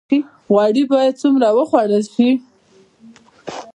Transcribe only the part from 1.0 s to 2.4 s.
څومره وخوړل شي؟